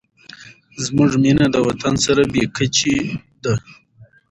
[0.85, 2.95] زموږ مینه د وطن سره بې کچې
[3.43, 3.53] ده.